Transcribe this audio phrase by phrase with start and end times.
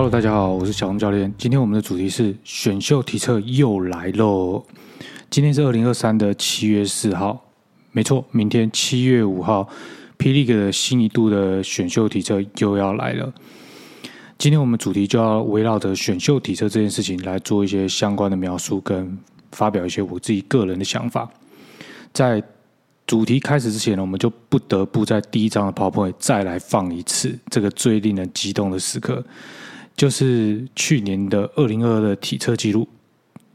[0.00, 1.30] Hello，大家好，我是小红教练。
[1.36, 4.64] 今天我们的主题是选秀体测又来喽。
[5.28, 7.38] 今天是二零二三的七月四号，
[7.92, 9.68] 没错，明天七月五号，
[10.16, 13.30] 霹雳的新一度的选秀体测又要来了。
[14.38, 19.18] 今天我们主题就要围绕着选秀体测这件事情来做一些相关的描述，跟
[19.52, 21.28] 发表一些我自己个人的想法。
[22.14, 22.42] 在
[23.06, 29.22] 主题开始之前呢，我们就不得不在第一章的 PowerPoint 再来放一次这个最令人激动的时刻。
[30.00, 32.88] 就是去年的二零二二的体测记录，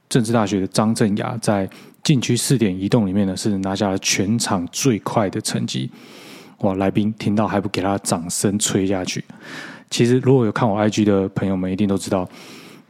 [0.08, 1.67] 政治大学的张振雅在
[2.03, 5.89] 禁区四点移动里面呢，是拿下了全场最快的成绩。
[6.59, 6.76] 哇！
[6.76, 9.26] 来宾听到还不给他掌声吹下去？
[9.89, 12.30] 其实如果有看我 IG 的朋友们，一定都知道。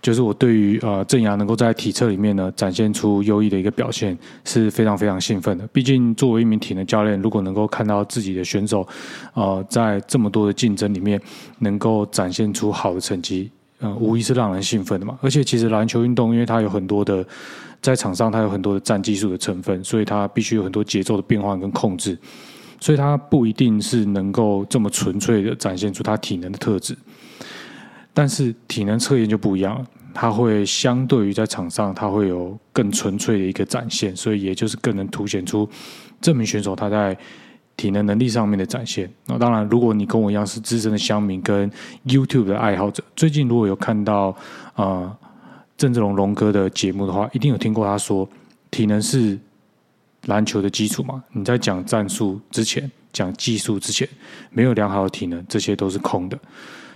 [0.05, 5.65] 就是我对于呃郑雅能够在体测里面呢展现出优异的一个表现是非常非常兴奋的。
[5.73, 8.87] 毕竟作为一名体能教练，如果能够看到自己的选手，
[9.33, 11.19] 呃，在这么多的竞争里面
[11.57, 13.49] 能够展现出好的成绩，
[13.79, 15.17] 嗯，无疑是让人兴奋的嘛。
[15.23, 17.25] 而且其实篮球运动，因为它有很多的
[17.81, 22.15] 在场上，它有很多的战技术的成分，所以它必须有很多节奏的变换跟控制，
[22.79, 26.95] 所以它不一定是能够这么纯粹的展现出它体能的特质。
[28.17, 29.85] 但是体能测验就不一样了，
[30.17, 35.69] 它会相对于在场上，它会有更纯粹的一个展现，所以也就是更能凸显出
[36.21, 37.15] 这名选手他在
[37.75, 39.11] 体能能力上面的展现。
[39.25, 41.69] 那当然，如果你跟我一样是资深的乡民跟
[42.05, 44.33] YouTube 的爱好者，最近如果有看到
[44.73, 45.13] 啊
[45.77, 48.25] 郑志龙龙哥的节目的话，一定有听过他说，
[48.71, 49.37] 体能是
[50.27, 51.21] 篮球的基础嘛。
[51.33, 54.07] 你在讲战术之前，讲技术之前，
[54.49, 56.39] 没有良好的体能，这些都是空的。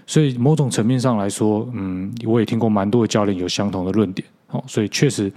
[0.09, 5.31] 所以某种层面上来说，嗯，我也听过蛮多的教练有相同的论点，哦，所以确实，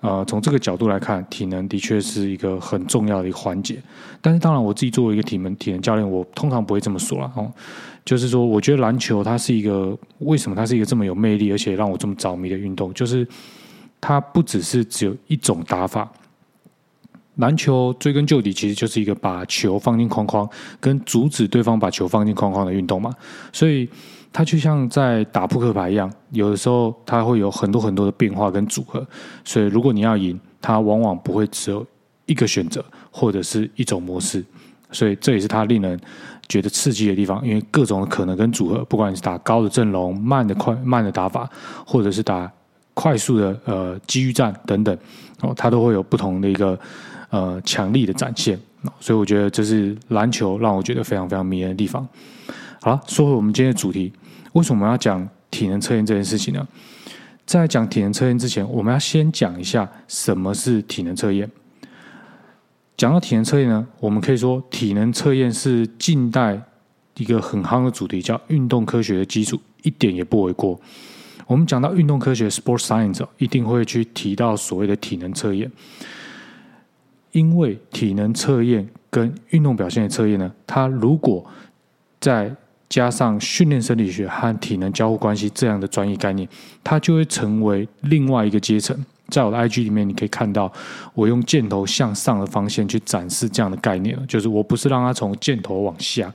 [0.00, 3.80] 呃，从这个角度来看，体能的确是一个很重要的一个环节。
[4.20, 7.48] 但是，当然我自己作为一个体能体能教练，我通常不会这么说了，哦，
[8.04, 13.24] 就是说，我觉得篮球它是一个为什么它是一个这么有魅力，而且让我这么着迷的运动，就是
[14.00, 16.10] 它不只是只有一种打法。
[17.38, 20.48] 篮球追根究底，其实就是一个把球放进框框，
[20.80, 23.12] 跟阻止对方把球放进框框的运动嘛。
[23.52, 23.88] 所以
[24.32, 29.06] 它就像在打扑克牌一样，有的时候它会有很多很多的变化跟组合。
[29.44, 31.86] 所以如果你要赢，它往往不会只有
[32.26, 34.44] 一个选择或者是一种模式。
[34.90, 36.00] 所以这也是它令人
[36.48, 41.48] 觉得刺激的地方，因为各种可能跟组合，不管你是打高的阵容、慢的快慢的打法，
[41.86, 42.50] 或者是打
[42.94, 44.98] 快速的呃机遇战等等，
[45.40, 46.76] 哦，它都会有不同的一个。
[47.30, 48.58] 呃，强力的展现，
[49.00, 52.06] 所以我觉得这是篮球让我觉得非常非常迷人的地方。
[52.80, 54.12] 好了，说回我们今天的主题，
[54.52, 56.66] 为什么要讲体能测验这件事情呢？
[57.44, 61.50] 在讲体能测验之前，我们要先讲一下什么是体能测验。
[62.96, 66.60] 讲到体能测验呢，我们可以说体能测验是近代
[67.16, 70.80] 一个很夯的主题，叫运动科学的基础，一点也不为过。
[71.46, 75.70] 我们讲到运动科学 （sport science），一定会去提到所谓的体能测验。
[77.38, 81.44] 因为体能测验跟运动表现的测验呢，它如果
[82.20, 82.52] 再
[82.88, 86.48] 加上训练生理学和体能交互关系这样的专业概念，
[86.82, 88.96] 它就会成为另外一个阶层。
[89.28, 90.72] 在我的 IG 里面，你可以看到
[91.14, 96.32] 我用箭头向上的方向去展示这样的概念就是我不是让它从箭头往下，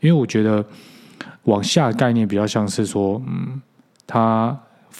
[0.00, 0.64] 因为我觉得
[1.42, 3.60] 往下的概念比较像是说，嗯，
[4.06, 4.58] 它。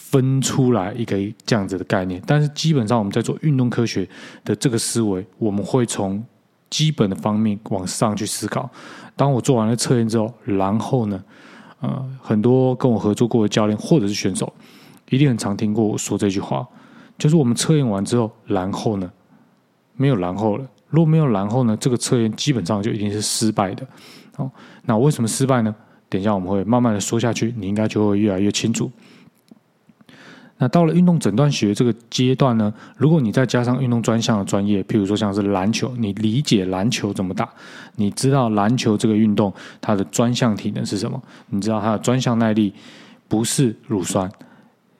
[0.09, 4.07] 分出来一个这样子的概念，但是基本上我们在做运动科学
[4.45, 6.23] 的这个思维，我们会从
[6.69, 8.69] 基本的方面往上去思考。
[9.15, 11.21] 当我做完了测验之后，然后呢，
[11.81, 14.51] 呃，很多跟我合作过的教练或者是选手，
[15.09, 16.65] 一定很常听过我说这句话，
[17.17, 19.11] 就是我们测验完之后，然后呢，
[19.95, 20.65] 没有然后了。
[20.89, 23.85] 如果没有然后呢，这个测验基本上就一定是失败的。
[24.37, 24.49] 哦，
[24.85, 25.75] 那为什么失败呢？
[26.07, 28.89] 等一下我们会慢慢的说下去，你应该就会越来越清楚。
[30.59, 37.47] 那到了运动诊断学这个阶段呢，如果你再加上运动专项的专业，譬如说像是篮球，你理解篮球怎么打，
[37.95, 42.73] 你知道篮球这个运动它的专项体能是什么，你知道它的专项耐力
[43.27, 44.27] 不是乳酸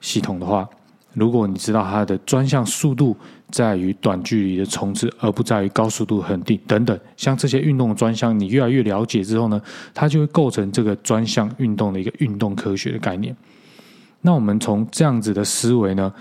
[0.00, 0.68] 系统的话，
[1.14, 3.16] 如果你知道它的专项速度
[3.50, 9.60] 在于短距离的冲刺，而不在于高速度恒定等等，像这些运动专项，你越来越了解之后呢，
[9.92, 13.34] 它就会构成这个专项运动的一个运动科学的概念。
[14.20, 16.12] 那我们从这样子的思维呢，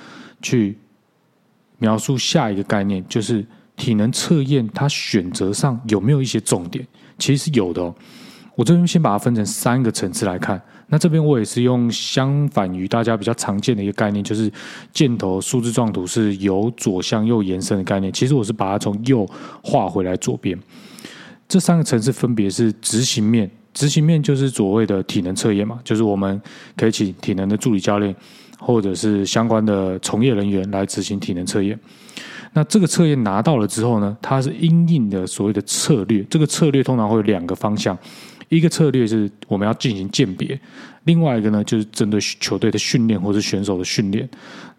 [0.41, 0.77] 去
[1.79, 3.45] 描述下一个概念，就是
[3.75, 6.85] 体能测验它选择上有没有一些重点？
[7.17, 7.93] 其实是有的哦。
[8.55, 10.61] 我这边先把它分成三个层次来看。
[10.87, 14.51] 那这边我也是用相反于大家比较常见的一个概念，就是
[14.93, 18.11] 箭头数字状图是由左向右延伸的概念。
[18.13, 19.27] 其实我是把它从右
[19.61, 20.57] 画回来左边。
[21.47, 23.51] 这三个层次分别是执行面。
[23.77, 26.41] 执行面就是所谓的体能测验嘛，就是我们
[26.75, 28.15] 可以请体能的助理教练
[28.57, 31.79] 或者是相关的从业人员来执行体能测验。
[32.53, 36.25] 那这个测验拿到了之后呢，它是因应的所谓的策略。
[36.27, 37.95] 这个策略通常会有两个方向，
[38.49, 40.59] 一个策略是我们要进行鉴别，
[41.03, 44.27] 另外一个呢就是针对球队的训练或者选手的训练。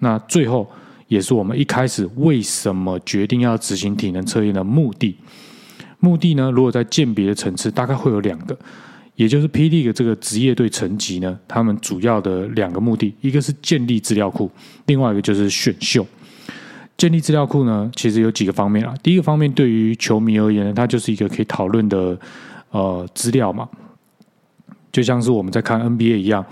[0.00, 0.69] 那最后
[1.06, 5.17] 也是我们一开始为什么决定要执行体能测验的目的。
[6.00, 8.59] 目的呢，如果在鉴别的层次，大概会有两个。
[9.19, 9.69] 也就是 P.
[9.69, 9.93] D.
[9.93, 14.49] 这个职业队层级呢，他们主要的两个目的，一个是建立资料库，
[14.87, 16.06] 另外一个就是选秀。
[16.97, 18.94] 建立资料库呢，其实有几个方面啊。
[19.03, 22.17] 第一个方面，对于球迷而言，它就是一个可以讨论的
[22.70, 23.69] 呃资料嘛，
[24.93, 25.99] 就像是我们在看 N.
[25.99, 26.12] B.
[26.12, 26.21] A.
[26.21, 26.47] 一样，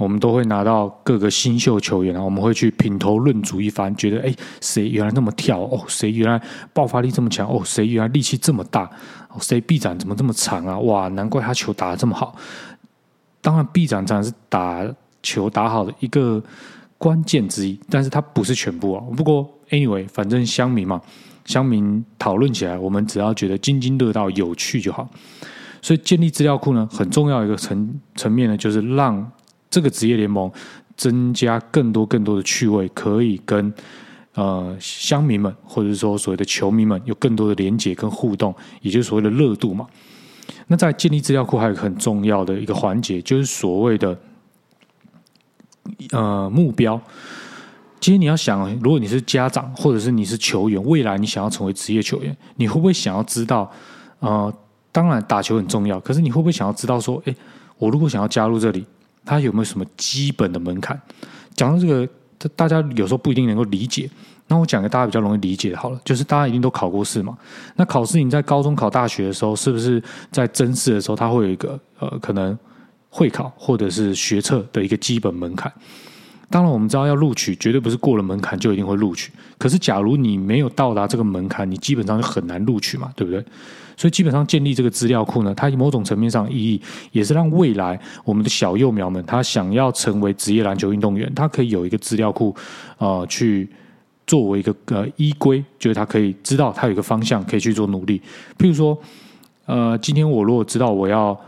[0.00, 6.42] 我们都会拿到各个新秀球员啊，我们会去品头论足一番，觉得哎，谁原来那么跳哦，谁原来
[6.72, 8.90] 爆发力这么强哦，谁原来力气这么大。
[9.40, 10.76] 谁臂展怎么这么长啊？
[10.80, 12.34] 哇，难怪他球打的这么好。
[13.40, 14.84] 当然，臂展当然是打
[15.22, 16.42] 球打好的一个
[16.98, 19.04] 关键之一，但是它不是全部啊。
[19.16, 21.00] 不过，anyway，反正乡民嘛，
[21.44, 25.08] 乡民讨论起来，我们只要觉得津津乐道、有趣就好。
[25.80, 29.30] 所以，建立资料库呢，很重要一个层层面呢，就是让
[29.70, 30.50] 这个职业联盟
[30.96, 33.72] 增加更多更多的趣味，可以跟。
[34.34, 39.84] 呃，乡民们或者说所谓的球迷们有更多的连接跟互动，也就是所谓的热度嘛。
[40.68, 44.16] 那在建立资料库还有很重要的一个环节，就是所谓的
[46.12, 46.98] 呃目标。
[47.98, 53.68] 今天你要想，如果你是家长或者是你是球员，未来你想要成为职业球员，你会不会想要知道？
[54.20, 54.54] 呃，
[54.92, 57.34] 当然打球很重要，可是你会不会想要知道说，哎，
[57.78, 58.86] 我如果想要加入这里，
[59.30, 61.00] 它有没有什么基本的门槛？
[61.54, 62.08] 讲到这个。
[62.56, 64.08] 大家有时候不一定能够理解，
[64.46, 67.36] 那我讲个大家比较容易理解的，好了，就是大家一定都考过试嘛。
[67.76, 72.58] 那考试你在高中考大学的时候，是不是在甄试的时候，它会有一个呃可能
[73.10, 75.70] 会考或者是学测的一个基本门槛？
[76.48, 79.30] 当然我们知道要录取，绝对不是过了门槛就一定会录取。
[79.58, 83.44] 可是假如你没有到达这个门槛，你基本上就很难录取嘛，对不对？
[84.00, 86.80] 所以基本上建立这个资料库呢，它某种层面上意义
[87.12, 92.56] 也是让未来我们的小幼苗们，他想要成为职业篮球运动员，他可以有一个资料库，
[92.96, 93.68] 呃，去
[94.26, 98.18] 作为一个呃依归，就是他可以知道他有一个方向可以去做努力。
[98.56, 98.98] 譬如说，
[99.66, 101.38] 呃，今天我如果知道我要。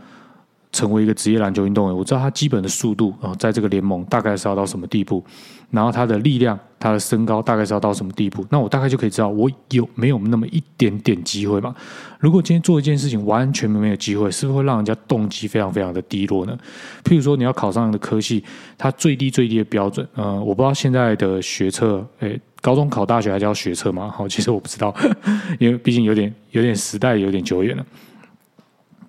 [0.75, 5.23] 成为一个职业篮球运动员，我知道他基本的速度啊，在这个联盟大概是要到什么地步，
[5.71, 11.73] 然后他的力量、他的身高大概是要到什么地步，那我大概就可以知道我有没有那么一点点机会嘛。
[12.19, 16.59] 如果今天做一件事情完全没有机会，是不是会让人家动机非常非常的低落呢？
[17.05, 18.43] 譬如说你要考上的科系，
[18.77, 24.13] 它最低最低的标准，呃，我不知道现在的学测，诶，高中考大学还叫学测吗？
[24.13, 24.93] 好，其实我不知道，
[25.61, 27.87] 因为毕竟有点有点时代有点久远了。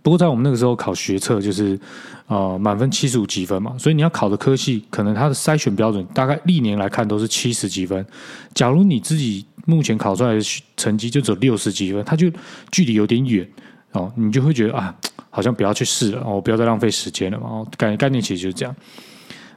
[0.03, 1.79] 不过在我们那个时候考学测，就是
[2.27, 8.05] 呃满分七十五几分嘛，所以你要考的科系，可能它的筛选标准大概历年来看都是七十几分。
[8.53, 10.41] 假如你自己目前考出来的
[10.75, 12.29] 成绩就只有六十几分，它就
[12.69, 13.47] 距离有点远
[13.93, 14.93] 哦，你就会觉得啊，
[15.29, 17.47] 好像不要去试了哦，不要再浪费时间了嘛。
[17.47, 18.75] 哦，概概念其实就是这样。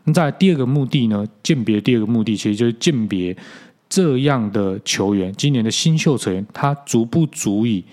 [0.04, 3.36] 那在第二个目的呢，鉴别第二个目的其实就是鉴别
[3.88, 7.84] 这样的球员，今年的新秀球员，他足不足以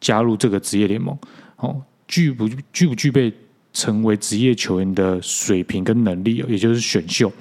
[0.00, 1.16] 加入这个职业联盟。
[1.62, 3.32] 哦，具不具不具备
[3.72, 7.32] 成为职业球员的水平跟能力，也就是选秀。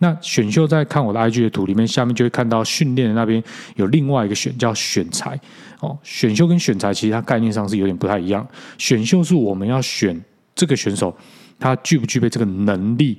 [0.00, 3.42] 那选秀在看我的 IG 的图里面，下面就会看到训练的那边
[3.76, 5.38] 有另外一个选叫选材。
[5.80, 8.46] 哦，选秀跟选材其实它概念上是有点不太一样。
[8.78, 10.20] 选秀是我们要选
[10.54, 11.16] 这个选手，
[11.58, 13.18] 他具不具备这个能力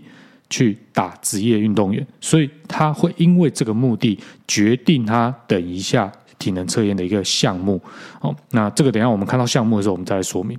[0.50, 6.12] 去打职业运动员，所以他会因为这个目的决定他等一下。
[6.39, 7.79] 体能测验的一个项目，
[8.22, 10.58] 哦，那这个等下我们看到项目的时候，我们再来说明。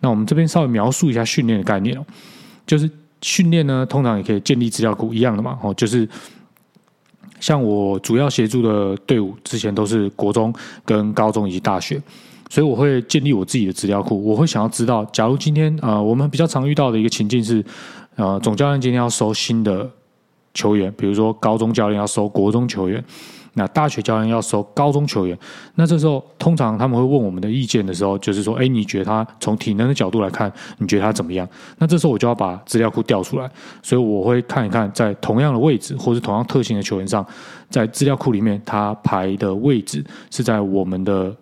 [0.00, 2.04] 那我们这边稍微描述一下训练的概念哦，
[2.66, 2.88] 就是
[3.22, 6.06] 训练呢，通常也可以建立资料库一样的嘛，哦，就是
[7.40, 10.54] 像我主要协助的队伍，之前都是国中、
[10.84, 12.00] 跟高中以及大学，
[12.50, 14.22] 所以我会建立我自己的资料库。
[14.22, 17.64] 我会想要知道，假如今天呃，我们比较常遇到的一个情境是，
[18.16, 19.90] 呃，总教练今天要收新的
[20.54, 23.04] 球员，比如说高中教练要收国中球员。
[23.56, 25.38] 那大学教练要收高中球员，
[25.76, 31.48] 那这时候通常他们会问我们的意见的时候，就是说，哎，你觉得他从体能的角度来看，你觉得他怎么样？
[31.78, 33.48] 那这时候我就要把资料库调出来，
[33.80, 37.24] 所以我会看一看，在同样的位置或是同样特性的球员上，
[37.70, 41.32] 在资料库里面他排的位置是在我们的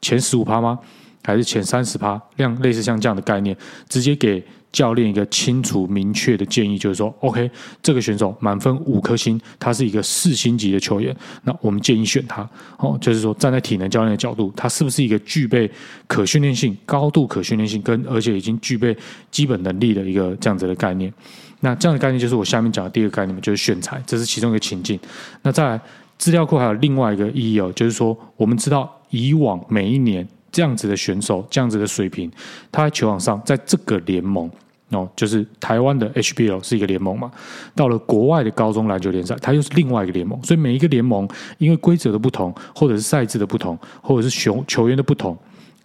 [0.00, 0.78] 前十五趴吗？
[1.24, 2.22] 还是前三十趴？
[2.36, 3.56] 量类似像这样的概念，
[3.88, 4.40] 直接给
[4.72, 7.50] 教练一个清楚明确的建议，就是说，OK，
[7.82, 12.48] 这个选手满分五颗星，他是一个四星级的球员，那我们建议选他。
[12.76, 15.70] 哦，就是说站在体能教练的角度，他是不是一个具备
[16.06, 18.96] 可训练性、高度可训练性，跟而且已经具备
[19.30, 21.12] 基本能力的一个这样子的概念？
[21.60, 24.98] 那这样的概念就是我下面讲的第二个概念，就是选材，这是其中一个情境。
[25.42, 25.80] 那再来
[26.16, 30.26] 资料库还有另外一个意义哦，就是说我们知道以往每一年。
[30.52, 32.30] 这样子的选手，这样子的水平，
[32.72, 34.50] 他在球场上，在这个联盟
[34.90, 37.30] 哦，就是台湾的 HBL 是一个联盟嘛。
[37.76, 40.42] 到了国外的高中篮球联赛，它又是另外一个联盟。
[40.42, 41.28] 所以每一个联盟，
[41.58, 45.38] 因为规则的不同，或者是赛制的不同，或者是球球员的不同，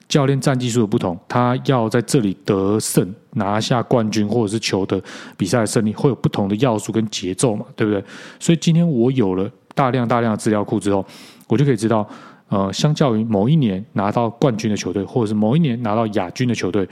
[0.10, 5.00] 教练战技术的不同，他要在这里得胜、拿下冠军，或者是球的
[5.38, 8.04] 比赛的胜利，会有不同的要素跟节奏嘛，对不对？
[8.40, 11.06] 所以今天我有了大量大量的资料库之后，
[11.48, 12.08] 我就可以知道。
[12.50, 16.88] 呃，相较于某一年拿到冠军的球队，或者是某一年拿到亚军的球队，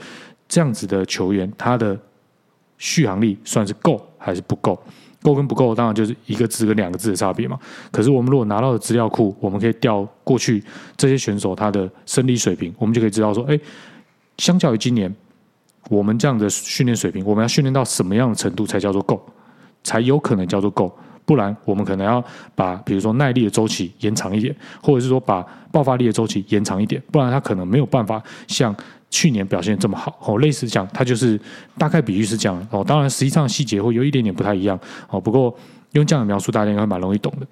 [0.48, 1.98] 这样子的球员，他的
[2.76, 4.78] 续航力算是够还是不够？
[5.22, 7.58] 够跟不够，当然就是一个字跟两个字的差别嘛。
[7.90, 10.62] 可是我们如果拿到的资料库，我们可以调过去
[10.98, 13.58] 这些选手他的生理水平，我们就可以知道说，哎，
[14.36, 15.10] 相较于今年
[15.88, 19.24] 我们这样的训练水平，我们要训练到什么样的程度才叫做够，
[19.82, 20.94] 才有可能叫做够？
[21.26, 22.22] 不然，我们可能要
[22.54, 28.76] 把比如说耐力的周期延长一点，或者是说把爆发力的周期延长一点，不然他可能没有办法像
[29.08, 30.18] 去年表现这么好。
[30.20, 31.40] 哦，类似这样，他就是
[31.78, 32.68] 大概比喻是这样。
[32.70, 34.78] 哦，当然实际上细节会有一点点不太一样。
[35.08, 35.56] 哦，不过
[35.92, 37.46] 用这样的描述，大家应该蛮容易懂的。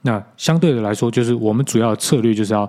[0.00, 2.66] 那相对的来说，就是我们主要的策略就是要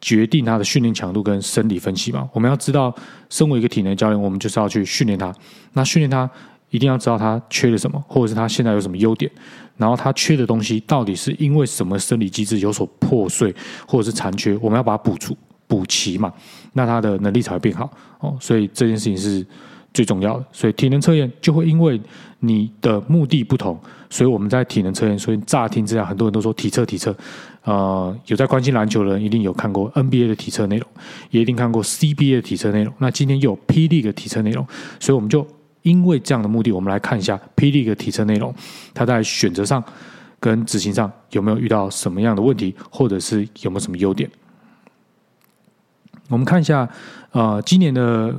[0.00, 2.28] 决定他的训练强度跟生理分析嘛。
[2.32, 2.94] 我们要知道，
[3.28, 5.34] 身为一个体能教练，我们就是要去训练他。
[5.72, 6.30] 那训练他。
[6.74, 9.30] 一定要知道他缺了什么，或者是他现在有什么优点，
[9.76, 13.54] 然后他缺的东西到底是因为什么生理机制有所破碎，
[13.86, 15.36] 或者是残缺，我们要把它补足、
[15.68, 16.32] 补齐嘛，
[16.72, 17.88] 那他的能力才会变好
[18.18, 18.36] 哦。
[18.40, 19.46] 所以这件事情是
[19.92, 20.44] 最重要的。
[20.50, 22.00] 所以体能测验就会因为
[22.40, 23.78] 你的目的不同，
[24.10, 27.16] 所以我们在体能测验，所以乍听之下，很多人都说体测体测，
[27.62, 30.88] 呃，有在关心篮球的人一定有看过 NBA 的体测内容，
[31.30, 32.92] 也一定看过 CBA 的体测内容。
[32.98, 34.66] 那今天又有 PD 的体测内容，
[34.98, 35.46] 所以我们就。
[35.84, 38.52] 因为这样的目的，我们来看一下霹雳的体测内容，
[38.94, 39.84] 它在选择上
[40.40, 44.28] 跟执行上有没有遇到什么样的问题，或者是有没有什么优点。
[46.28, 46.88] 我们看一下，
[47.32, 48.34] 呃，今年的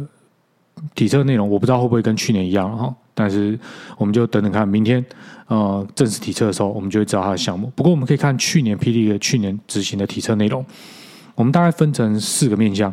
[0.96, 3.58] 体测内容，我不知道会不会跟去年一样哈，但是
[3.96, 5.06] 我们就等等看，明天
[5.46, 7.72] 呃正式体测的时候，我们就会知道它的项目。
[7.76, 10.66] 不过我们可以看去年霹雳的去年执行的体测内容，
[11.36, 12.92] 我们大概分成四个面向，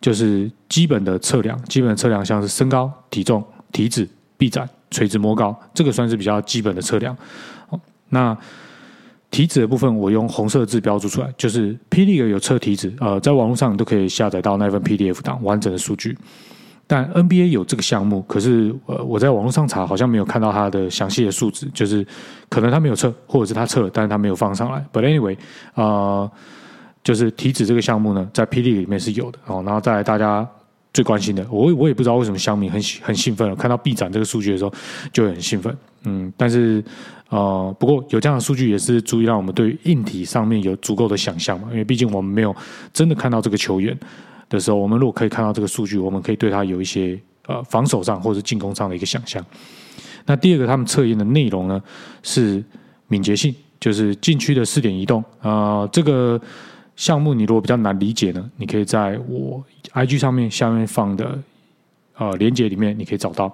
[0.00, 3.44] 就是基本的测量，基本的测量像是身高、体重。
[3.72, 7.16] 体脂、臂展、垂直摸高，这个算是比较基本的测量。
[8.10, 8.36] 那
[9.30, 16.16] 体脂的部分，我用红色字标注出来，就是霹雳有测体脂，呃，在网络上都可以下载到那份 PDF 档完整的数据。
[16.86, 22.06] 但 NBA 有这个项目，可是呃，我在网络上查，好像没有看到它的详细的数值，就是
[22.50, 24.84] 可能他没有测，或者是他测了，但是他没有放上来。
[24.92, 25.38] But anyway，
[25.74, 26.30] 啊，
[27.02, 29.62] 就是体脂这个项目呢，在霹雳里面是有的哦。
[29.64, 30.46] 然后再大家。
[30.92, 34.72] 最关心的，我我也不知道为什么香米很很兴奋，看到 B 展这个数据的时候
[35.12, 35.74] 就很兴奋。
[36.04, 36.84] 嗯，但是
[37.30, 41.68] 呃，不过有这样的数据也是足以让我们对硬体上面有足够的想象嘛。
[41.70, 42.54] 因为毕竟我们没有
[42.92, 43.98] 真的看到这个球员
[44.50, 49.42] 的时候，我们如果可以看到这个数据，我们可以对他有一些呃防守上或者进攻上的一个想象。
[50.26, 51.82] 那第二个，他们测验的内容呢
[52.22, 52.62] 是
[53.08, 56.38] 敏捷性，就是禁区的四点移动啊，这个。
[56.94, 61.38] 项目你如果比较难理解呢，你可以在我 IG 上面下面放的
[62.16, 63.46] 呃连接里面，你可以找到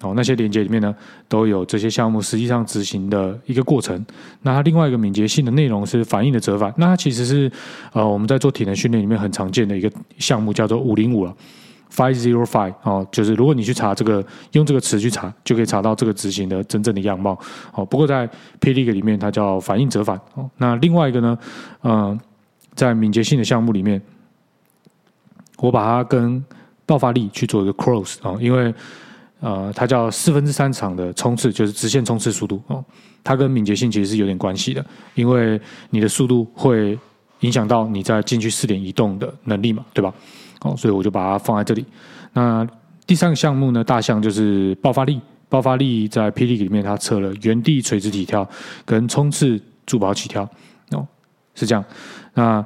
[0.00, 0.14] 哦。
[0.16, 0.94] 那些连接里面呢，
[1.28, 4.04] 都有这些项目实际上执行的一个过程。
[4.42, 7.52] 那它另外一个敏捷性的内容是反应的折返，那它其实是
[7.92, 11.36] 呃我们在做体能训练里面很常见的一个项目，叫做五零五了
[11.94, 13.06] ，five zero five 哦。
[13.12, 17.38] 就是如果你去查这个，用这个词去查，就可以查到这个执行的真正的样貌
[17.74, 17.84] 哦。
[17.84, 18.28] 不过在
[18.60, 20.50] PILIG 里面，它叫反应折返哦。
[20.56, 21.38] 那另外一个呢，
[21.82, 22.18] 嗯。
[22.76, 24.00] 在敏捷性的项目里面，
[25.56, 26.44] 我把它跟
[26.84, 28.72] 爆发力去做一个 cross 啊，因为
[29.40, 32.84] 呃，它叫四分之三场的冲刺，就是直线冲刺速度哦。
[33.24, 36.96] 它跟敏捷性其实是有点关系的，因为你的速度会
[37.40, 40.14] 影响到你在禁区四点移动的能力嘛，对吧？
[40.60, 41.84] 哦，所以我就把它放在这里。
[42.32, 42.66] 那
[43.06, 45.20] 第三个项目呢，大项就是爆发力。
[45.48, 48.46] 爆发力在霹雳里面，它测了原地垂直起跳
[48.84, 50.48] 跟冲刺助跑起跳，
[51.56, 51.84] 是这样。
[52.34, 52.64] 那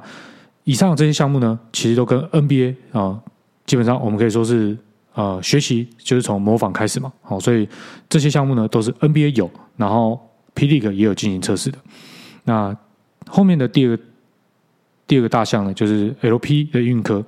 [0.65, 3.19] 以上这些项目呢，其实都跟 NBA 啊，
[3.65, 4.77] 基本上我们可以说是
[5.15, 7.11] 呃学习就是从模仿开始嘛。
[7.23, 7.67] 好，所以
[8.07, 10.19] 这些项目呢都是 NBA 有，然后
[10.53, 11.79] P League 也有进行测试的。
[12.43, 12.77] 那
[13.27, 14.03] 后面的第二个
[15.07, 17.25] 第二个大项呢，就是 LP 的运科。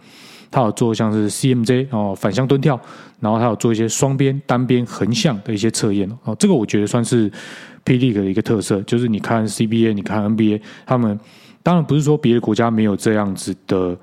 [0.52, 2.80] 他有做像是 CMJ 哦反向蹲跳，
[3.20, 7.28] 然后他有做一些双边、单边、横向的一些测验哦，这个我觉得算是
[7.84, 11.20] P League 的一个特色，就是你看 CBA、你看 NBA，他们
[11.64, 13.98] 当然不是说别的国家没有这样子的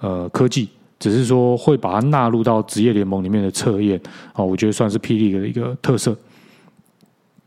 [0.00, 4.00] 呃科技，只是说会把它纳入到职业联盟里面的测验
[4.34, 6.16] 哦，我觉得算是霹雳的一个特色。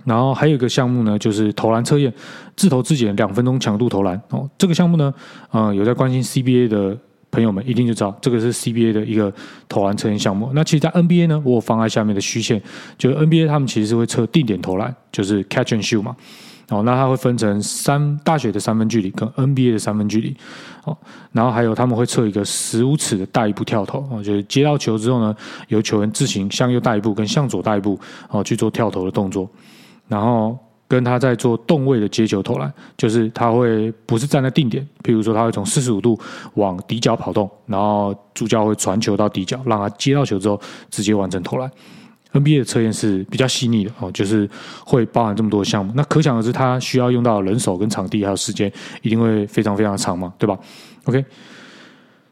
[0.06, 2.12] 然后还有一个项目呢，就是投篮测验，
[2.56, 4.50] 自投自检两分钟强度投篮哦。
[4.58, 5.14] 这个项目呢，
[5.52, 6.98] 呃，有在关心 CBA 的
[7.30, 9.32] 朋友们一定就知道，这个是 CBA 的一个
[9.68, 10.50] 投篮测验项目。
[10.54, 12.60] 那其实，在 NBA 呢，我放在下面的虚线，
[12.98, 16.16] 就是 NBA 他们其实是会测定点投篮，就是 catch and shoot 嘛。
[16.70, 20.36] 哦，那它会分成三大学的三分距离跟 NBA 的三分距离。
[20.86, 20.96] 哦，
[21.32, 25.36] 然后还有他们会测一个十五尺的大一步跳投，哦，就是接到球之后呢，
[25.68, 28.00] 由球员自行向右大一步跟向左大一步，
[28.30, 29.50] 哦，去做跳投的动作。
[30.08, 30.58] 然后
[30.88, 36.20] 跟他在做动位的接球投篮，就是他会不是站在定点，譬如说他会从四十五度
[36.56, 40.60] 往底角跑动，然后助教会传球到底角，让他接到球之后
[40.90, 41.70] 直接完成投篮。
[42.34, 44.50] NBA 的测验是比较细腻的哦，就是
[44.86, 48.72] 会包含这么多项目，那可想而知，它需要用到人手跟场地还有时间，
[49.02, 50.58] 一定会非常非常长嘛，对吧
[51.06, 51.26] ？OK，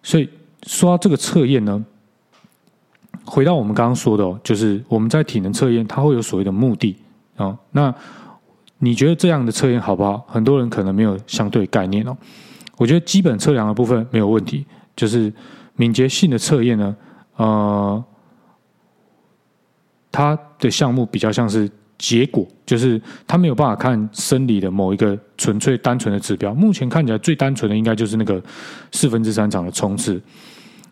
[0.03, 0.29] 所以
[0.65, 1.83] 说到这个测验呢，
[3.25, 6.95] 回到我们刚刚说的，哦，就是我们在体能测验，它会有所谓的目的。
[7.37, 7.93] 哦，那
[8.79, 10.25] 你觉得这样的测验好不好？
[10.27, 12.15] 很多人可能没有相对概念哦。
[12.77, 15.31] 我觉得基本测量的部分没有问题，就是
[15.75, 16.95] 敏捷性的测验呢，
[17.35, 18.03] 呃，
[20.17, 26.55] 它的项目比较像是结果，就是它没有办法看生理的某一个纯粹单纯的指标。
[26.55, 28.41] 目前看起来最单纯的应该就是那个
[28.91, 30.19] 四分之三场的冲刺。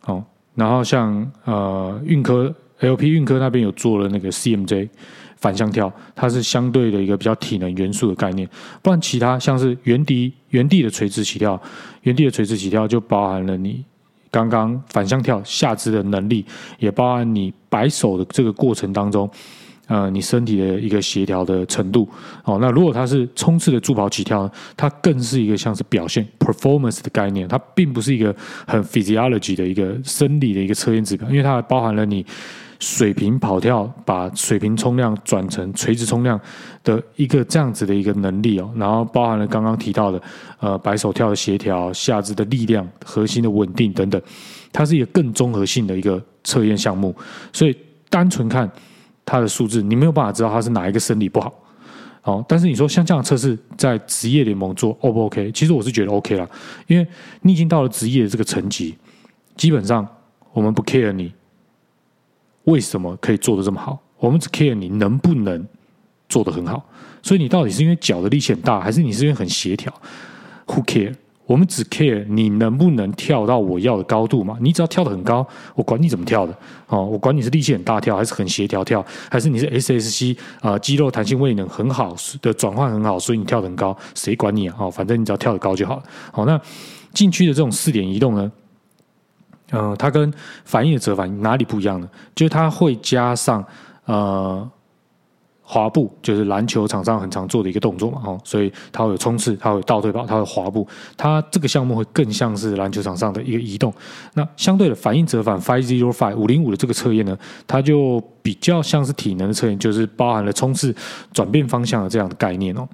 [0.06, 4.90] 哦，然后像呃运科 LP 运科那边有做了那个 CMJ。
[5.38, 8.50] 反向跳，它是相对的一个比较体能元素的概念，
[8.82, 11.62] 不然其他像是原地原地的垂直起跳，
[12.04, 13.84] 原地的垂直起跳就包含了你
[14.36, 16.46] 刚刚反向跳下肢的能力，
[16.78, 19.30] 也包含你摆手的这个过程当中，
[19.88, 22.08] 呃，你身体的一个协调的程度。
[22.44, 28.36] 哦，那如果它是冲刺的助跑起跳，它更是一个像是表现 performance 的概念，它并不是一个
[28.68, 32.26] 很 physiology 的一个生理的一个测验指标，因为它包含了你。
[32.78, 36.40] 水平跑跳，把水平冲量转成垂直冲量
[36.84, 40.22] 的一个这样子的一个能力哦，然后包含了刚刚提到的
[40.60, 44.22] 呃摆手跳的协调、下肢的力量、核心的稳定等等，
[44.74, 47.16] 它是一个更综合性的一个测验项目。
[47.54, 47.76] 所以
[48.10, 48.70] 单纯看
[49.26, 51.54] 它的数字，你没有办法知道它是哪一个生理不好。
[52.24, 55.52] 哦，但是你说像这样测试在职业联盟做 O 不 OK？
[55.52, 56.50] 其实我是觉得 OK 了，
[56.88, 57.08] 因为
[57.42, 58.96] 你已经到了职业的这个层级，
[59.56, 60.08] 基本上
[60.54, 61.34] 我们不 care 你。
[62.64, 64.02] 为什么可以做的这么好？
[64.18, 65.68] 我们只 care 你能不能
[66.28, 66.84] 做的很好。
[67.22, 69.94] 所以你到底是因为脚的力气很大，还是你是因为很协调
[70.66, 71.14] ？Who care？
[71.46, 74.58] 我们只 care 你能不能跳到我要的高度嘛？
[74.60, 84.76] 你只要跳的很高，我管你怎么跳的哦，我管你是力气很大跳，还是很协调跳，还是你是 SSC 啊肌肉弹性位能很好的转换很好，所以你跳的很高，谁管你啊？
[84.80, 86.04] 哦，反正你只要跳的高就好了。
[86.32, 86.60] 好，那
[87.14, 88.52] 禁区的这种四点移动呢？
[89.72, 90.32] 呃，它跟
[90.64, 92.10] 反应的折返哪里不一样呢？
[92.36, 93.66] 就是它会加上
[94.06, 94.70] 呃
[95.68, 103.92] 滑步，就是篮球场上很常做的一个动作嘛，哦，所以它会有冲刺，它会倒退跑，它会滑步，它这个项目会更像是篮球场上的一个移动。
[104.36, 110.96] 那相对的反应折返 five zero five 五零五的这个测验呢，它就比较像是体能的测验，就是包含了冲刺、
[111.34, 112.88] 转变方向的这样的概念哦。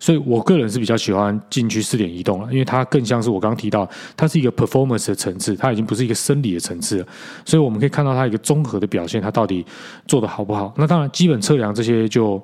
[0.00, 7.06] 所以我个人是比较喜欢禁区四点移动了，因为它更像是我刚刚提到，它是一个 performance 的层次，它已经不是一个生理的层次了。
[7.44, 9.64] 所以我们可以看到它一个综合的表现，它到底
[10.06, 10.72] 做的好不好？
[10.76, 12.40] 那当然，基本测量这些就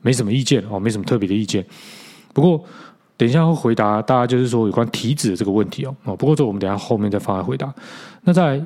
[0.00, 1.64] 没什么意见哦，没什么特别的意见。
[2.32, 2.62] 不过
[3.16, 5.94] 等一下会回答大家就是说有关体脂的这个问题哦。
[6.04, 7.72] 哦，不过这我们等下后面再放来回答。
[8.22, 8.64] 那在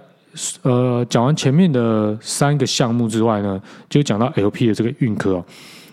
[0.62, 5.42] 呃讲完前面的三个项目之外呢，就讲到 LP 的这个运科。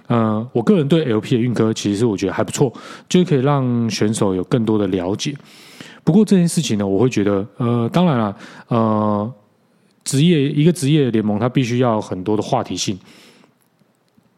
[0.10, 2.72] 嗯，我个人对 LP 的运科其实我觉得还不错，
[3.08, 5.34] 就可以让选手有更多的了解。
[6.04, 8.36] 不过这件事情呢，我会觉得，呃，当然了，
[8.68, 9.34] 呃，
[10.04, 13.00] 职业一个职业联盟，它必须要很多的话题性，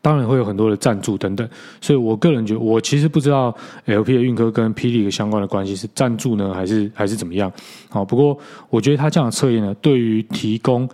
[0.04, 1.50] 当然会有很多的赞助等等。
[1.82, 3.52] 所以我个人觉得，我其实不知道
[3.86, 7.52] LP 的运科跟霹雳相关的关系是赞助呢，还是还是怎么样？
[7.90, 8.38] 好，不过
[8.70, 10.88] 我觉得他这样的测验呢，对于提供。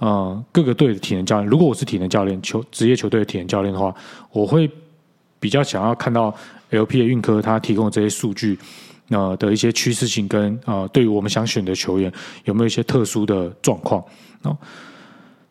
[0.00, 3.92] 呃，各个队的体能教练，如果我是体能教练，球职业球队的体能教练的话，
[4.30, 4.70] 我会
[5.40, 6.32] 比较想要看到
[6.70, 8.56] LP 的运科他提供的这些数据，
[9.10, 12.12] 呃的一些趋势性跟呃，对于我们想选的球员
[12.44, 14.00] 有没有一些特殊的状况
[14.42, 14.56] 哦，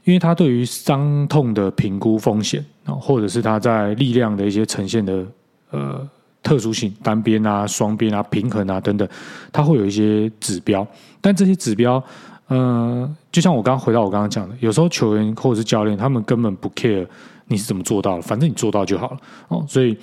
[0.06, 5.26] 因为他对于伤痛的评估风险啊，或者是他在力量的一些呈现的
[5.72, 6.10] 呃
[6.42, 9.06] 特殊性，单边啊、双边啊、平衡啊等等，
[9.52, 10.88] 他会有一些指标，
[11.20, 12.02] 但这些指标。
[12.48, 17.06] 呃，就像我刚刚回到我刚刚讲的，有时候球员或者是教练，他们根本不 care
[17.48, 19.18] 你是怎么做到的，反正你做到就好了
[19.50, 19.66] 哦。
[19.68, 19.98] 所以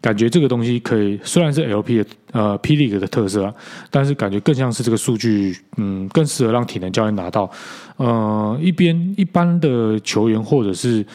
[0.00, 3.54] 感觉这个东西可以，虽然是 LP 的呃 P League 的特色啊，
[3.90, 7.50] 但是感觉更像是这个数据，嗯，更适合让体能教练拿到。
[7.98, 11.06] 呃，一边一般的球员或者是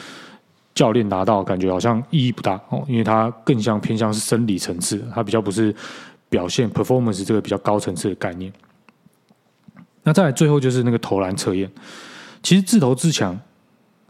[0.73, 5.75] 教练拿到，感觉好像意义不大哦，因为它更像偏向是生理层次，它比较不是
[6.29, 8.53] 表现 performance 这个比较高层次的概念。
[10.07, 11.69] 那再最后就是那个投篮测验，
[12.41, 13.37] 其实自投自强，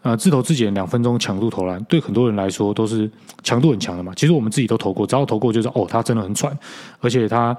[0.03, 3.10] 啊，自投自检两分钟强度投篮，对很多人来说都是
[3.41, 4.13] 强度很强的嘛。
[4.15, 6.55] 其实我们自己都投过，只要投过就是哦，他真的很喘，
[7.01, 7.57] 而且他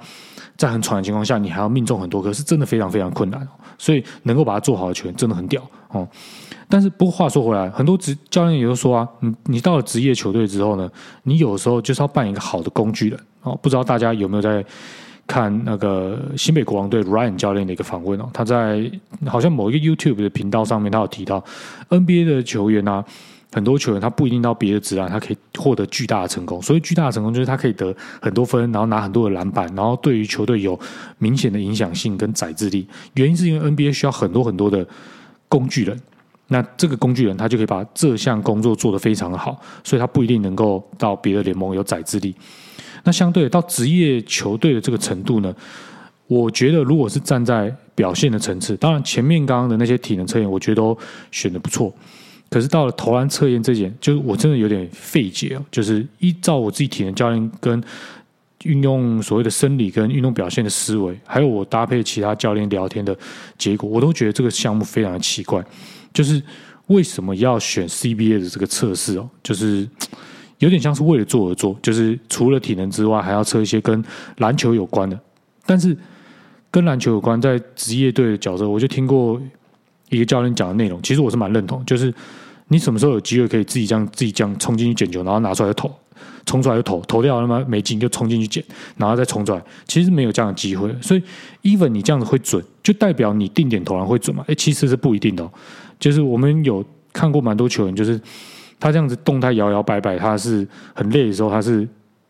[0.57, 3.45] 在很喘的情况下，你还要命中很多颗，是真的非常非常困难。
[3.77, 6.07] 所以能够把它做好的球员真的很屌哦。
[6.69, 10.89] 但是不过话说回来，很多职教练也都说啊，你你到了职业球队之后呢，
[11.25, 13.59] 你有时候就是要扮一个好的工具人哦。
[13.61, 14.65] 不知道大家有没有在？
[15.29, 18.91] 看那个新北国王队 Ryan 教练的一个访问哦，他在
[19.27, 21.45] 好像某一个 YouTube 的频道上面，他有提到
[21.91, 23.05] NBA 的球员啊，
[23.53, 26.63] 很多球员他不一定到别的职篮，他可以获得巨大的成功。
[26.63, 30.79] 所以巨大的成功就是他可以得很多分，然后拿很多的篮板，然后对于球队有
[31.19, 32.89] 明显的影响性跟载智力。
[33.15, 34.87] 原因是因为 NBA 需要很多很多的
[35.47, 36.01] 工具人，
[36.47, 42.35] 那这个工具人他就可以把这项工作做得非常好，所以他不一定能够到别的联盟有载智力。
[43.05, 45.55] 那相对到职业球队的这个程度呢，
[46.27, 50.97] 我觉得如果是站在表现的层次，当然前面刚刚的那些体能测验，我觉得都
[51.31, 51.93] 选的不错。
[52.51, 55.65] 可是到了投篮测验这件，就是我真的有点费解哦。
[55.71, 57.83] 就是依照我自己体能教练跟
[58.65, 63.17] 运用所谓的生理跟运动表现的思维，还有我搭配其他教练聊天的
[63.57, 65.65] 结果，我都觉得这个项目非常的奇怪。
[66.13, 66.43] 就是
[66.87, 69.29] 为什么要选 CBA 的这个测试哦？
[69.43, 69.89] 就是。
[70.59, 74.03] 有点像是为了做而做，就是除了体能之外，还要测一些跟
[74.39, 75.19] 篮球有关的。
[75.65, 75.97] 但是
[76.71, 79.41] 跟篮球有关，在职业队的角色，我就听过
[80.09, 81.85] 一个教练讲的内容，其实我是蛮认同。
[81.87, 82.13] 就是
[82.69, 85.95] 你什么时候有机会可以自己这样自己这样冲进去捡球，然后拿出来投，
[86.45, 88.65] 冲出来就投，投掉那么没进就冲进去捡，
[88.97, 90.93] 然后再冲出来，其实没有这样的机会。
[91.01, 91.23] 所以
[91.63, 94.45] ，even 你这样子会准，就代表你定点投篮会准吗？
[94.49, 95.49] 哎，其实是不一定的。
[96.01, 98.21] 就是我们有看过蛮多球员，就是。
[98.81, 101.87] 他这样子动态摇摇摆摆，他是很累的时候，他是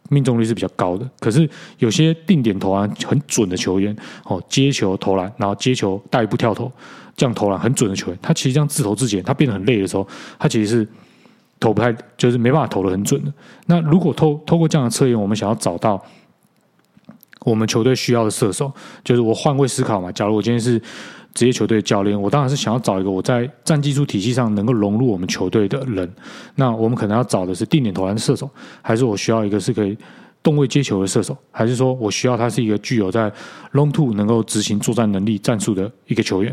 [0.09, 1.09] 命中率是比较高的。
[1.21, 6.73] 可是有些定点投篮很准的球员，哦，接球投篮，然后接球带一步跳投，
[7.17, 10.07] 这样投篮很准的球员，他其实这样自投自检，他变得很累的时候，
[10.39, 10.89] 他其实是
[11.61, 13.33] 投不太，就是没办法投的很准的。
[13.67, 16.03] 那如果透透过这样的测验，我们想要找到
[17.45, 18.73] 我们球队需要的射手，
[19.05, 20.11] 就是我换位思考嘛。
[20.13, 20.81] 假如我今天是。
[21.39, 26.13] 职业球队教练，我当然是想要找一个我在战技术体系上能够融入我们球队的人。
[26.57, 28.51] 那我们可能要找的是定点投篮射手，
[28.83, 29.97] 还是我需要一个是可以
[30.43, 33.31] 动位接球的射手，还是说我需要他是一个具有在
[33.75, 36.53] long two 能够执行作战能力战术的一个球员？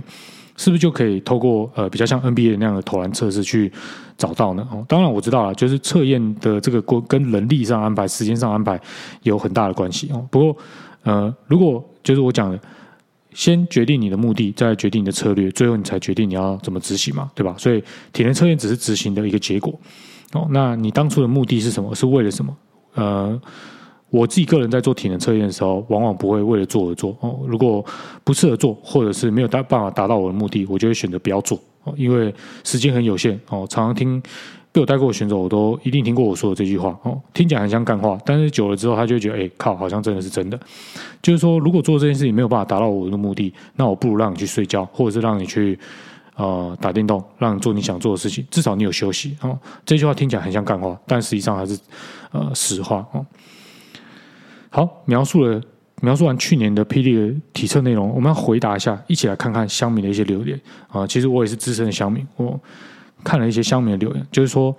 [0.55, 3.71] 是不是就可以透过呃比较像 NBA 那样的投篮测试去
[4.19, 4.67] 找到呢？
[4.71, 8.79] 哦，当然我知道了，就是测验的这个过跟人力上安排、时间上安排
[9.23, 10.23] 有很大的关系哦。
[10.29, 10.55] 不过
[11.01, 12.59] 呃，如果就是我讲的。
[13.35, 17.53] 先决定你的目的，再决定你的策略，最后你才决定你要怎么执行嘛，对吧？
[17.57, 19.77] 所以体能测验只是执行的一个结果。
[20.31, 21.93] 哦，那你当初的目的是什么？
[21.93, 22.57] 是为了什么？
[22.95, 23.39] 呃，
[24.09, 27.15] 我自己个人在做体能测验的时候，往往不会为了做而做。
[27.19, 27.85] 哦，如果
[28.23, 31.59] 不适合做，或者是没有达办法达到我的目的，我就会选择不要做。
[31.83, 33.39] 哦，因为时间很有限。
[33.49, 34.23] 哦，常常听。
[34.75, 40.59] 被我带过的选手，我都一定听过我说的这句话哦，听起来很像干话，但是久了之后，他就觉得，哎，靠，好像真的是真的。
[41.21, 45.79] 就是说，如果做这件事情没有办法达到我的目的，那我不如让你去睡觉，或者是让你去
[46.35, 49.57] 呃打电动，让你做你想做的事情，至少你有休息哦。
[49.85, 51.79] 这句话听起来很像干话，但实际上还是
[52.33, 53.25] 呃实话哦。
[54.69, 55.61] 好，描述了
[56.01, 60.59] 描述完去年的霹雳的体测内容，我们要回答一下，一起来看看乡民的一些留言
[60.89, 61.07] 啊。
[61.07, 62.59] 其实我也是资深的乡民，我。
[63.25, 64.73] 看了一些乡民的留言，就是说，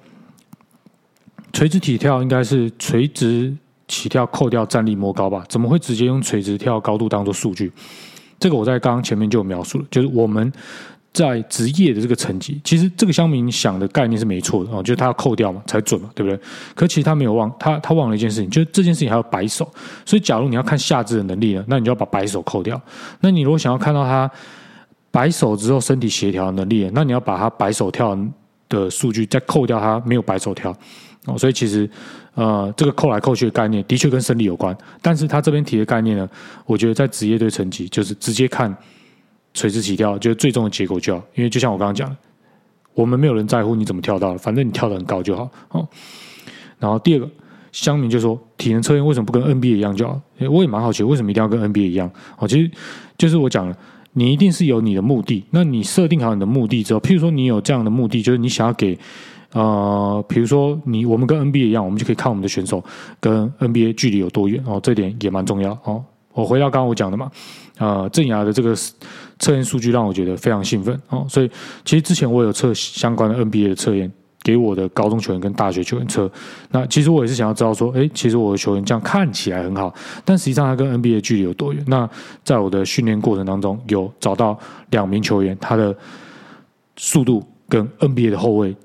[1.52, 3.52] 垂直起跳应该是垂直
[3.88, 5.44] 起跳扣掉站立摸高吧？
[5.48, 7.72] 怎么会直接用垂直跳高度当做数据？
[8.38, 10.52] 这个我在刚刚前面就有描述了，就是我们
[11.12, 16.40] 在职业的这个成绩，其实这个乡民想的概念是没错的哦，就是他要扣掉嘛才准嘛，对不对？
[16.74, 19.68] 可其实他没有忘，他他忘了一件事情，就是这件事情还要摆手。
[20.04, 22.80] 所以假如你要看下肢的能力呢，那你就要把摆手扣掉。
[23.20, 24.30] 那你如果想要看到他。
[25.16, 28.14] 摆手之后身体协调能力，那你要把他摆手跳
[28.68, 30.70] 的数据再扣掉，他没有摆手跳
[31.24, 31.88] 哦，所以其实
[32.34, 36.28] 呃这个扣来扣去的概念的确跟生理有关，但是他这边提的概念呢，
[36.66, 38.76] 我觉得在职业队成绩就是直接看
[39.54, 42.14] 垂直起跳，就是最终的结果就好，因为就像我刚刚讲，
[42.92, 45.88] 我们没有人在乎你怎么跳到了，反正你跳的很高就好哦。
[46.78, 47.26] 然后第二个
[47.72, 50.20] 乡民就说体能测验为什么不跟 NBA 一样就好？
[50.50, 52.70] 我也蛮好奇为什么一定要跟 NBA 一样哦，其实
[53.16, 53.74] 就是我讲了。
[54.18, 55.44] 你一定是有你的目的。
[55.50, 58.98] 那你设定好你的目的之后，譬如说你有这样的目的，就是你想要给
[59.52, 62.82] 呃，比如说你我们跟 NBA 一样，我们就可以看我们的选手
[63.20, 66.02] 跟 NBA 距离有多远哦，这点也蛮重要哦。
[66.32, 67.30] 我回到刚刚我讲的嘛，
[67.78, 68.74] 呃，正牙的这个
[69.38, 71.50] 测验数据让我觉得非常兴奋哦，所以
[71.84, 74.10] 其实之前我有测相关的 NBA 的测验。
[74.46, 76.30] 给我的高中球员跟大学球员测，
[76.70, 79.92] 那其实我也是想要知道说，哎，其实我的球员这样看起来很好，
[80.24, 81.82] 但实际上他跟 NBA 距离有多远？
[81.88, 82.08] 那
[82.44, 84.56] 在我的训练过程当中，有找到
[84.90, 85.92] 两名球员，他的
[86.96, 88.76] 速度跟 NBA 的后卫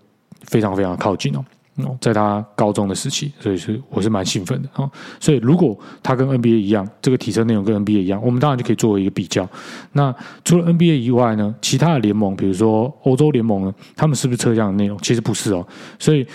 [0.46, 1.46] 非常非常靠近哦。
[1.78, 4.90] 哦在他高中的时期，所以是我是蛮兴奋的啊。
[5.20, 9.48] 所以如果他跟 NBA 一样，这个体测内容跟 NBA 一样，我们当然就可以作为一个比较。
[9.94, 14.98] 那除了 NBA 以外呢，其他的联盟，比如说欧洲联盟呢，他们是不是测这样的内容？
[15.02, 15.66] 其实不是哦。
[15.98, 16.26] 所以。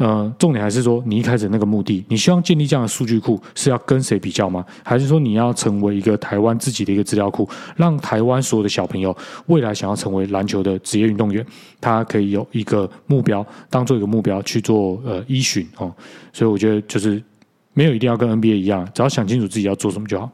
[0.00, 4.64] 呃，重点还是说，你一开始那个目的，你希望建立这样的数据库是要跟谁比较吗？
[4.82, 9.14] 还是说你要成为一个台湾自己的一个资料库，让台湾所有的小朋友
[9.48, 11.44] 未来想要成为篮球的职业运动员，
[11.82, 15.94] 他可以有一个目标，当做一个目标去做呃依循哦。
[16.32, 17.22] 所以我觉得就是
[17.74, 20.30] 没有一定要跟 NBA 一样，只要想清楚自己要做什么就好。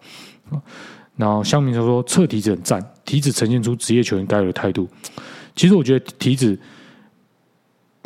[1.16, 4.88] 然后乡民就说测体子很赞，体子呈现出职业球员该有的态度。
[5.56, 6.56] 其实我觉得体子。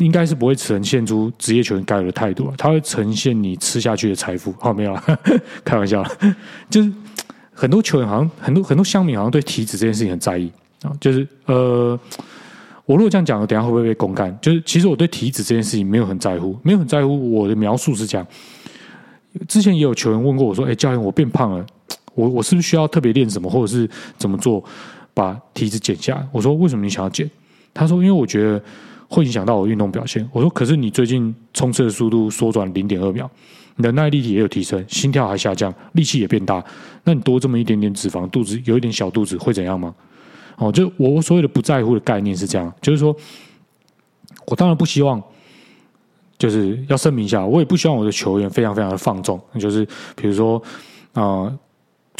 [0.00, 4.52] 应该是不会呈现出职业球员该有的态度，他会呈现你吃下去的财富。
[4.58, 5.20] 好，没有了，
[5.64, 6.04] 开玩笑，
[6.70, 6.90] 就是
[7.52, 10.50] 很多球员好像很多很多乡民好像对体脂这件事情很在意
[10.82, 10.90] 啊。
[11.00, 11.98] 就是呃，
[12.86, 14.36] 我如果这样讲，等下会不会被公干？
[14.40, 17.32] 就是其实我对体脂这件事情没有很在乎，没有很在乎。
[17.32, 18.26] 我的描述是这样：
[19.46, 21.66] 之前也有球员问过我说：“哎，教练，我变胖了，
[22.14, 24.64] 我我是不是需要特别练什么，或者是怎么做
[25.12, 27.30] 把体脂减下来？”我说：“为什么你想要减？”
[27.74, 28.62] 他说：“因为我觉得。”
[29.10, 30.26] 会影响到我运动表现。
[30.32, 33.28] 我说，可是你最近冲刺的速度缩短零点二秒，
[33.74, 36.64] 你的耐力也有提升，心跳还下降，力气也变大。
[37.02, 39.92] 那你多这么一点点脂肪，肚子有一点小肚子会怎样吗？
[40.58, 43.14] 哦，就我所谓的不在乎的概念是这样，就是说，
[44.46, 45.20] 我当然不希望，
[46.38, 50.62] 就是要声明一下，我也不希望我的球员非常非常的放纵，就是比如说
[51.14, 51.52] 啊。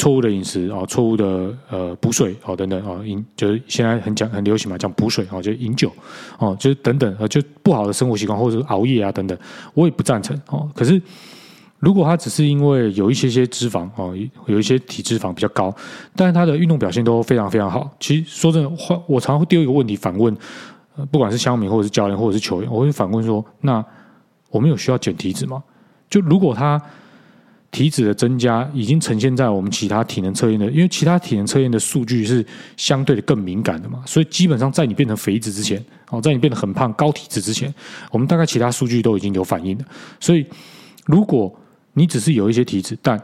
[0.01, 5.91] 错误的饮食啊，错误的呃补水哦等等啊，饮就是现在很讲很流行嘛，讲补水啊，就饮酒
[6.39, 9.37] 哦，就是等等啊，就不好的生活习惯或者是熬夜啊等等，
[9.75, 10.67] 我也不赞成哦。
[10.73, 10.99] 可是
[11.77, 15.71] 如果他只是因为有一些些脂肪哦，有一些体脂肪比较高，
[16.15, 17.87] 但是他的运动表现都非常非常好。
[17.99, 20.35] 其实说真的，话，我常常会丢一个问题反问，
[21.11, 23.85] 不管是乡民或者是教练或者是球员，我会反问说：那
[24.49, 25.61] 我们有需要减体脂吗？
[26.09, 26.81] 就如果他。
[27.71, 37.73] 体脂的增加已经呈现在我们其他体能测验的，因为其他体能测验的数据是相对的更敏感的嘛，所以基本上在你变成肥子之前，哦，在你变得很胖高体脂之前，
[38.11, 39.85] 我们大概其他数据都已经有反应了。
[40.19, 40.45] 所以，
[41.05, 41.49] 如果
[41.93, 43.17] 你只是有一些体脂，但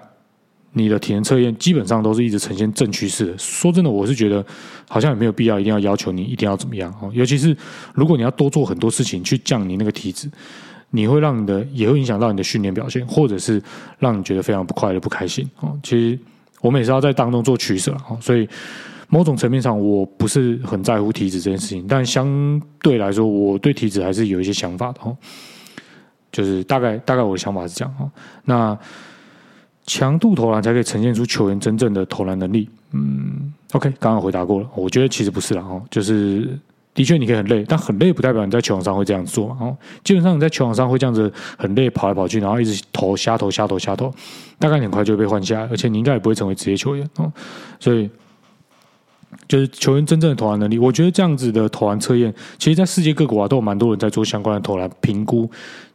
[0.71, 4.45] 你的体能测验基本上都是一直呈现正趋势的，说真的，我是觉得
[4.87, 7.55] 好像也没有必要一定要要求你一定要怎么样哦，尤其是
[7.93, 10.31] 如果你要多做很多事情去降你那个体脂。
[10.89, 13.61] 你会让你的也会影响到你的训练表现，或者是
[13.99, 15.77] 让你觉得非常不快乐、不开心哦。
[15.83, 16.17] 其实
[16.61, 18.17] 我们也是要在当中做取舍哦。
[18.21, 18.47] 所以
[19.09, 25.15] 某种层面上，我不是很在乎体脂这件事情，但相对来说，我对体脂还是有一些想法的哦。
[26.31, 28.09] 就是大概大概我的想法是这样哦。
[28.45, 28.77] 那
[29.85, 32.69] 强度投篮才可以呈现出球员真正的投篮能力。
[32.93, 36.57] 嗯，OK，刚刚回答过了，我觉得其实不是了哦，就是。
[36.97, 39.57] 的确，你可以很累，但很累不代表你在球场上会这样做嘛。
[39.59, 44.11] 哦，基本上你在球场上会这样子很累，跑来跑去，然后一直投瞎投瞎投瞎投，
[44.57, 47.31] 大概很快就会被换下，而且你应该也不会成为职业球员哦。
[47.79, 48.09] 所以，
[49.47, 55.47] 就是球员真正的投篮能力，我觉得这样子的投篮测验，其实，在世界各国啊，都有蛮多人在做相关的投篮评估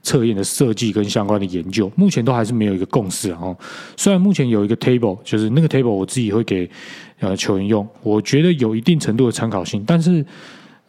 [0.05, 3.57] 测验的设计跟相关的研究，目前都还是没有一个共识哦。
[3.97, 6.71] 虽然目前有一个 table，就是那个 table，我自己会给
[7.19, 10.25] 呃球员用，我觉得有一定程度的参考性，但是。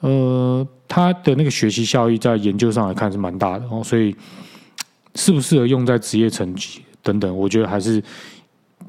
[0.03, 4.13] 呃，他的那个学习效益在研究上来看是蛮大的哦，所以
[5.15, 8.03] 适不适合用在职业层级等等，我觉得还是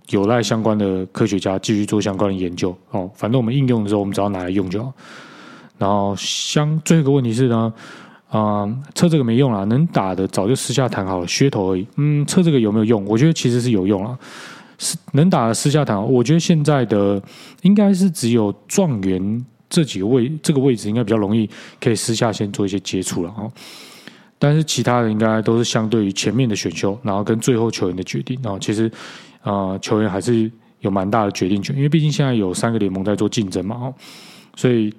[0.08, 3.08] 有赖相关的科学家继续做相关的研究哦。
[3.14, 4.92] 反正我们应用的时候，我们只要拿来用就好。
[5.78, 7.72] 然后相最后一个问题是呢，
[8.28, 11.86] 啊，测这个没用了，能打的早就私下谈好了，噱头而已。
[11.96, 13.04] 嗯，测这个有没有用？
[13.04, 14.18] 我觉得其实是有用了，
[14.78, 16.04] 是能打的私下谈。
[16.12, 17.22] 我觉得现在的
[17.62, 19.46] 应该是只有状元。
[19.68, 21.48] 这几个位，这个位置应该比较容易，
[21.80, 23.48] 可以私下先做一些接触了哈。
[24.38, 28.90] 但是其他的应该都是相对于前面的选秀，然后跟最后球员的决定，然后其实
[29.42, 30.50] 啊，球员还是
[30.80, 33.94] 有蛮大的决定权，因为毕竟现在有三个联盟在做竞争嘛，哦，
[34.56, 34.92] 所以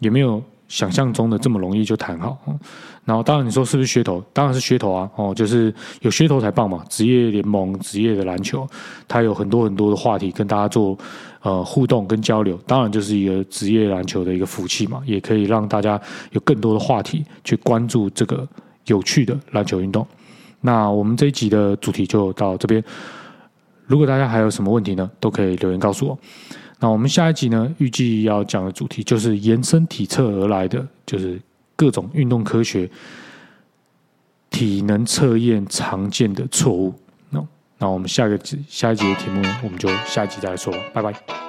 [0.00, 2.36] 也没有想象中的这么容易就谈好。
[3.04, 4.22] 然后，当然你说是不是噱头？
[4.34, 5.10] 当然是噱头啊！
[5.16, 6.84] 哦，就是有噱头才棒嘛。
[6.90, 8.68] 职业联盟、职业的篮球，
[9.06, 10.94] 它有很多很多的话题跟大家做
[11.48, 16.00] 呃互动跟交流，当然就是一个职业篮球的一个福气嘛，也可以让大家
[16.32, 18.46] 有更多的话题去关注这个
[18.86, 20.06] 有趣的篮球运动。
[20.60, 22.82] 那我们这一集的主题就到这边。
[23.86, 26.18] 如果大家还有什么问题呢，都可以留言告诉我。
[26.80, 31.40] 那我们下一集呢，预计要讲的主题就是延伸体测而来的，就是。
[31.78, 32.90] 各种运动科学
[34.50, 36.92] 体能测验常见的错误，
[37.78, 38.38] 那我们下个
[38.68, 41.47] 下一集的题目，我们就下一集再来说吧，拜拜。